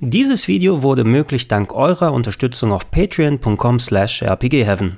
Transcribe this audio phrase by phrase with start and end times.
[0.00, 4.94] Dieses Video wurde möglich dank eurer Unterstützung auf patreon.com slash rpgheaven.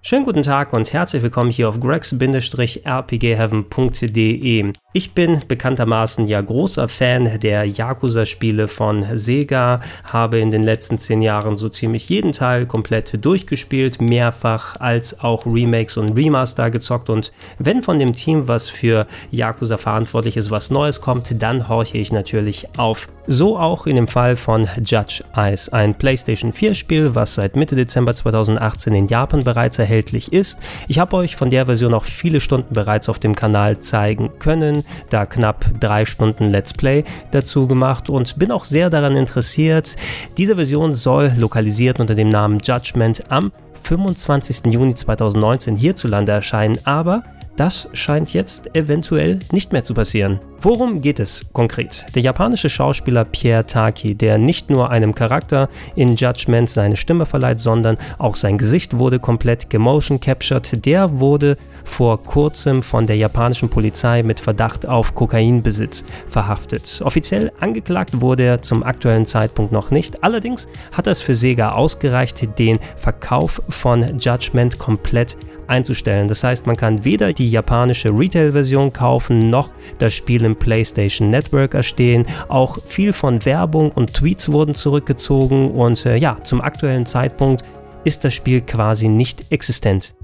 [0.00, 4.72] Schönen guten Tag und herzlich willkommen hier auf gregs-rpgheaven.de.
[4.92, 11.22] Ich bin bekanntermaßen ja großer Fan der Yakuza-Spiele von Sega, habe in den letzten zehn
[11.22, 17.30] Jahren so ziemlich jeden Teil komplett durchgespielt, mehrfach als auch Remakes und Remaster gezockt und
[17.60, 22.10] wenn von dem Team, was für Yakuza verantwortlich ist, was Neues kommt, dann horche ich
[22.10, 23.06] natürlich auf.
[23.28, 27.76] So auch in dem Fall von Judge Eyes, ein PlayStation 4 Spiel, was seit Mitte
[27.76, 30.58] Dezember 2018 in Japan bereits erhältlich ist.
[30.88, 34.79] Ich habe euch von der Version auch viele Stunden bereits auf dem Kanal zeigen können
[35.10, 39.96] da knapp drei Stunden Let's Play dazu gemacht und bin auch sehr daran interessiert.
[40.36, 43.52] Diese Version soll lokalisiert unter dem Namen Judgment am
[43.82, 44.72] 25.
[44.72, 47.22] Juni 2019 hierzulande erscheinen, aber
[47.56, 50.40] das scheint jetzt eventuell nicht mehr zu passieren.
[50.62, 52.04] Worum geht es konkret?
[52.14, 57.60] Der japanische Schauspieler Pierre Taki, der nicht nur einem Charakter in Judgment seine Stimme verleiht,
[57.60, 63.70] sondern auch sein Gesicht wurde komplett gemotion captured, der wurde vor kurzem von der japanischen
[63.70, 67.00] Polizei mit Verdacht auf Kokainbesitz verhaftet.
[67.02, 72.58] Offiziell angeklagt wurde er zum aktuellen Zeitpunkt noch nicht, allerdings hat es für Sega ausgereicht,
[72.58, 75.38] den Verkauf von Judgment komplett
[75.70, 76.28] einzustellen.
[76.28, 81.74] Das heißt, man kann weder die japanische Retail-Version kaufen, noch das Spiel im PlayStation Network
[81.74, 82.26] erstehen.
[82.48, 87.62] Auch viel von Werbung und Tweets wurden zurückgezogen und äh, ja, zum aktuellen Zeitpunkt
[88.04, 90.14] ist das Spiel quasi nicht existent.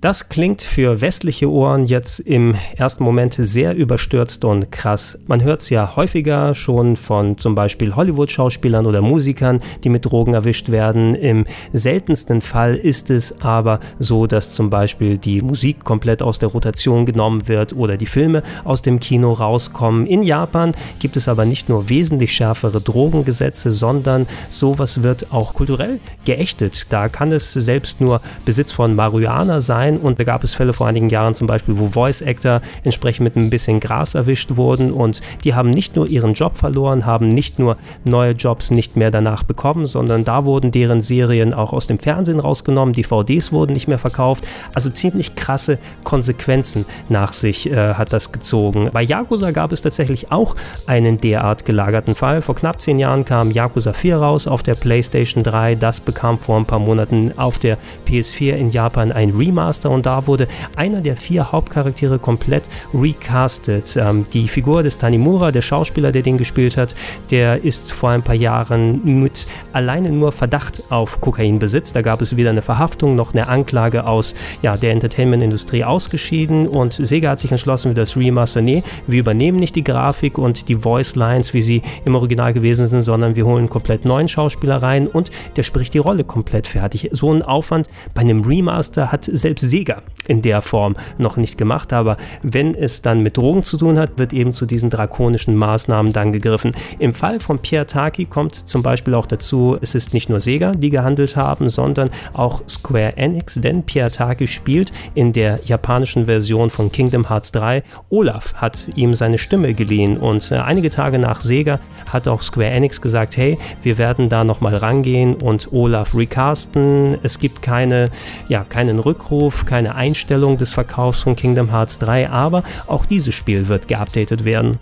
[0.00, 5.18] Das klingt für westliche Ohren jetzt im ersten Moment sehr überstürzt und krass.
[5.26, 10.32] Man hört es ja häufiger schon von zum Beispiel Hollywood-Schauspielern oder Musikern, die mit Drogen
[10.32, 11.14] erwischt werden.
[11.14, 16.48] Im seltensten Fall ist es aber so, dass zum Beispiel die Musik komplett aus der
[16.48, 20.06] Rotation genommen wird oder die Filme aus dem Kino rauskommen.
[20.06, 26.00] In Japan gibt es aber nicht nur wesentlich schärfere Drogengesetze, sondern sowas wird auch kulturell
[26.24, 26.86] geächtet.
[26.88, 30.00] Da kann es selbst nur Besitz von Marihuana sein sein.
[30.00, 33.36] Und da gab es Fälle vor einigen Jahren zum Beispiel, wo Voice Actor entsprechend mit
[33.36, 37.58] ein bisschen Gras erwischt wurden und die haben nicht nur ihren Job verloren, haben nicht
[37.58, 41.98] nur neue Jobs nicht mehr danach bekommen, sondern da wurden deren Serien auch aus dem
[41.98, 44.46] Fernsehen rausgenommen, DVDs wurden nicht mehr verkauft.
[44.74, 48.90] Also ziemlich krasse Konsequenzen nach sich äh, hat das gezogen.
[48.92, 52.42] Bei Yakuza gab es tatsächlich auch einen derart gelagerten Fall.
[52.42, 55.74] Vor knapp zehn Jahren kam Yakuza 4 raus auf der PlayStation 3.
[55.74, 60.06] Das bekam vor ein paar Monaten auf der PS4 in Japan ein Remaster Blockbuster und
[60.06, 63.96] da wurde einer der vier Hauptcharaktere komplett recastet.
[63.96, 66.94] Ähm, die Figur des Tanimura, der Schauspieler, der den gespielt hat,
[67.30, 71.92] der ist vor ein paar Jahren mit alleine nur Verdacht auf Kokainbesitz.
[71.92, 76.94] Da gab es weder eine Verhaftung noch eine Anklage aus ja, der Entertainment-Industrie ausgeschieden und
[76.94, 80.76] Sega hat sich entschlossen für das Remaster, nee, wir übernehmen nicht die Grafik und die
[80.76, 85.06] Voice Lines, wie sie im Original gewesen sind, sondern wir holen komplett neuen Schauspieler rein
[85.06, 87.08] und der spricht die Rolle komplett fertig.
[87.12, 91.92] So ein Aufwand bei einem Remaster hat selbst Sega in der Form noch nicht gemacht,
[91.92, 96.12] aber wenn es dann mit Drogen zu tun hat, wird eben zu diesen drakonischen Maßnahmen
[96.12, 96.74] dann gegriffen.
[96.98, 100.72] Im Fall von Pierre Taki kommt zum Beispiel auch dazu, es ist nicht nur Sega,
[100.72, 106.70] die gehandelt haben, sondern auch Square Enix, denn Pierre Taki spielt in der japanischen Version
[106.70, 107.82] von Kingdom Hearts 3.
[108.10, 111.80] Olaf hat ihm seine Stimme geliehen und äh, einige Tage nach Sega
[112.12, 117.18] hat auch Square Enix gesagt, hey, wir werden da nochmal rangehen und Olaf recasten.
[117.22, 118.10] Es gibt keine,
[118.48, 123.68] ja, keinen Rückruf, keine Einstellung des Verkaufs von Kingdom Hearts 3, aber auch dieses Spiel
[123.68, 124.78] wird geupdatet werden.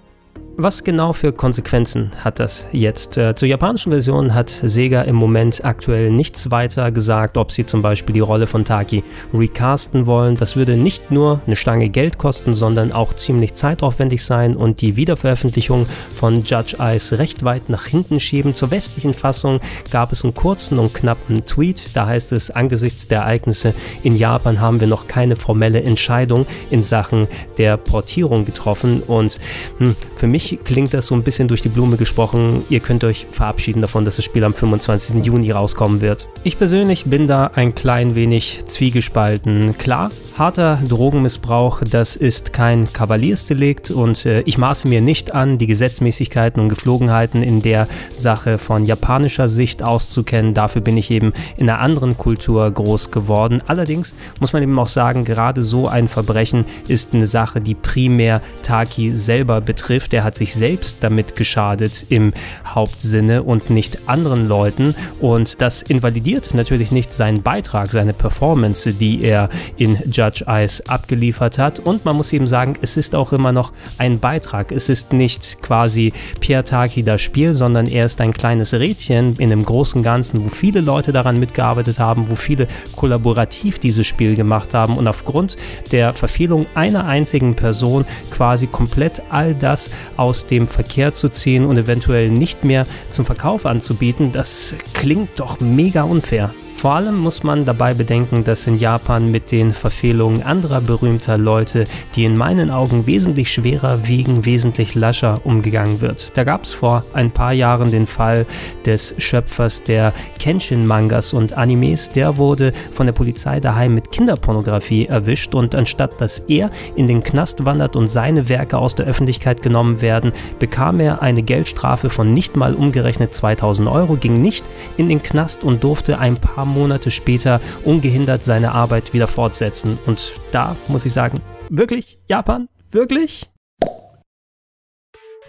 [0.61, 3.17] Was genau für Konsequenzen hat das jetzt?
[3.17, 7.81] Äh, zur japanischen Version hat Sega im Moment aktuell nichts weiter gesagt, ob sie zum
[7.81, 10.35] Beispiel die Rolle von Taki recasten wollen.
[10.35, 14.97] Das würde nicht nur eine Stange Geld kosten, sondern auch ziemlich zeitaufwendig sein und die
[14.97, 15.87] Wiederveröffentlichung
[16.17, 18.53] von Judge Eyes recht weit nach hinten schieben.
[18.53, 19.61] Zur westlichen Fassung
[19.93, 21.95] gab es einen kurzen und knappen Tweet.
[21.95, 26.83] Da heißt es, angesichts der Ereignisse in Japan haben wir noch keine formelle Entscheidung in
[26.83, 29.39] Sachen der Portierung getroffen und
[29.79, 32.65] hm, für mich klingt das so ein bisschen durch die Blume gesprochen.
[32.71, 35.25] Ihr könnt euch verabschieden davon, dass das Spiel am 25.
[35.25, 36.29] Juni rauskommen wird.
[36.45, 39.77] Ich persönlich bin da ein klein wenig zwiegespalten.
[39.77, 45.67] Klar, harter Drogenmissbrauch, das ist kein Kavaliersdelikt und äh, ich maße mir nicht an, die
[45.67, 50.55] Gesetzmäßigkeiten und Geflogenheiten in der Sache von japanischer Sicht auszukennen.
[50.55, 53.63] Dafür bin ich eben in einer anderen Kultur groß geworden.
[53.67, 58.41] Allerdings muss man eben auch sagen, gerade so ein Verbrechen ist eine Sache, die primär
[58.63, 60.15] Taki selber betrifft.
[60.15, 62.33] Er hat sich selbst damit geschadet im
[62.65, 64.95] Hauptsinne und nicht anderen Leuten.
[65.21, 71.59] Und das invalidiert natürlich nicht seinen Beitrag, seine Performance, die er in Judge Eyes abgeliefert
[71.59, 71.81] hat.
[71.81, 74.73] Und man muss eben sagen, es ist auch immer noch ein Beitrag.
[74.73, 79.53] Es ist nicht quasi Pierre Taki das Spiel, sondern er ist ein kleines Rädchen in
[79.53, 84.75] einem großen Ganzen, wo viele Leute daran mitgearbeitet haben, wo viele kollaborativ dieses Spiel gemacht
[84.75, 85.57] haben und aufgrund
[85.93, 91.79] der Verfehlung einer einzigen Person quasi komplett all das aus dem Verkehr zu ziehen und
[91.79, 96.53] eventuell nicht mehr zum Verkauf anzubieten, das klingt doch mega unfair.
[96.79, 101.87] Vor allem muss man dabei bedenken, dass in Japan mit den Verfehlungen anderer berühmter Leute,
[102.15, 106.37] die in meinen Augen wesentlich schwerer wiegen, wesentlich lascher umgegangen wird.
[106.37, 108.47] Da gab es vor ein paar Jahren den Fall
[108.87, 112.11] des Schöpfers der Kenshin-Mangas und Animes.
[112.11, 117.25] Der wurde von der Polizei daheim mit Kinderpornografie erwischt und anstatt dass er in den
[117.25, 122.33] Knast wandert und seine Werke aus der Öffentlichkeit genommen werden, bekam er eine Geldstrafe von
[122.33, 124.65] nicht mal umgerechnet 2000 Euro, ging nicht
[124.97, 129.99] in den Knast und durfte ein paar Monate später ungehindert seine Arbeit wieder fortsetzen.
[130.07, 132.69] Und da muss ich sagen, wirklich, Japan?
[132.91, 133.51] Wirklich?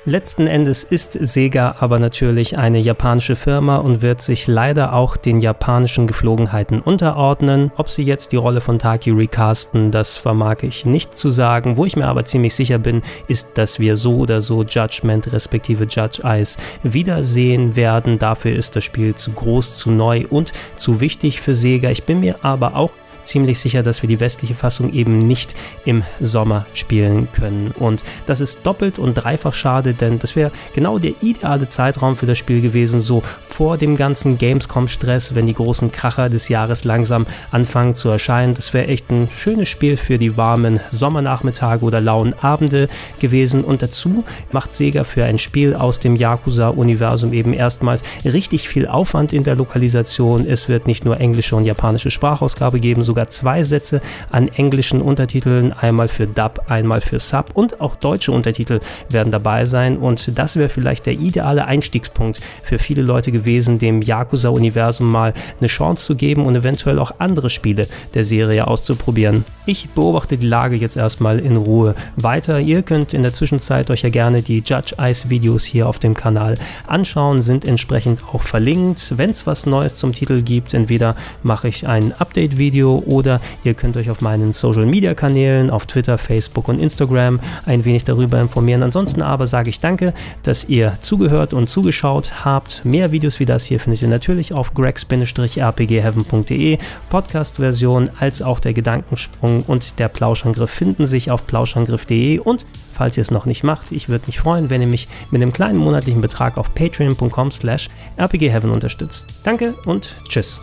[0.10, 5.38] Letzten Endes ist Sega aber natürlich eine japanische Firma und wird sich leider auch den
[5.38, 7.72] japanischen Geflogenheiten unterordnen.
[7.78, 11.78] Ob sie jetzt die Rolle von Taki recasten, das vermag ich nicht zu sagen.
[11.78, 15.84] Wo ich mir aber ziemlich sicher bin, ist, dass wir so oder so Judgment respektive
[15.84, 18.18] Judge Eyes wiedersehen werden.
[18.18, 21.92] Dafür ist das Spiel zu groß, zu neu und zu wichtig für Sega.
[21.92, 22.90] Ich bin mir aber auch
[23.30, 25.56] ziemlich sicher, dass wir die westliche Fassung eben nicht
[25.86, 27.72] im Sommer spielen können.
[27.72, 32.26] Und das ist doppelt und dreifach schade, denn das wäre genau der ideale Zeitraum für
[32.26, 33.24] das Spiel gewesen, so
[33.60, 38.54] vor dem ganzen Gamescom-Stress, wenn die großen Kracher des Jahres langsam anfangen zu erscheinen.
[38.54, 42.88] Das wäre echt ein schönes Spiel für die warmen Sommernachmittage oder lauen Abende
[43.20, 43.66] gewesen.
[43.66, 44.24] Und dazu
[44.54, 49.58] macht Sega für ein Spiel aus dem Yakuza-Universum eben erstmals richtig viel Aufwand in der
[49.58, 50.48] Lokalisation.
[50.48, 54.00] Es wird nicht nur englische und japanische Sprachausgabe geben, sogar zwei Sätze
[54.32, 58.80] an englischen Untertiteln, einmal für Dub, einmal für Sub und auch deutsche Untertitel
[59.10, 64.02] werden dabei sein und das wäre vielleicht der ideale Einstiegspunkt für viele Leute gewesen, dem
[64.02, 69.44] Yakuza-Universum mal eine Chance zu geben und eventuell auch andere Spiele der Serie auszuprobieren.
[69.66, 72.60] Ich beobachte die Lage jetzt erstmal in Ruhe weiter.
[72.60, 76.14] Ihr könnt in der Zwischenzeit euch ja gerne die Judge Ice Videos hier auf dem
[76.14, 76.58] Kanal
[76.88, 79.14] anschauen, sind entsprechend auch verlinkt.
[79.18, 83.98] Wenn es was Neues zum Titel gibt, entweder mache ich ein Update-Video oder ihr könnt
[83.98, 88.84] euch auf meinen Social Media Kanälen auf Twitter, Facebook und Instagram ein wenig darüber informieren.
[88.84, 90.14] Ansonsten aber sage ich danke,
[90.44, 92.84] dass ihr zugehört und zugeschaut habt.
[92.86, 96.78] Mehr Videos wie das hier findet ihr natürlich auf gregs-rpgheaven.de.
[97.10, 103.22] Podcast-Version als auch der Gedankensprung und der Plauschangriff finden sich auf plauschangriff.de und falls ihr
[103.22, 106.22] es noch nicht macht, ich würde mich freuen, wenn ihr mich mit einem kleinen monatlichen
[106.22, 107.90] Betrag auf patreon.com slash
[108.20, 109.28] rpgheaven unterstützt.
[109.44, 110.62] Danke und tschüss.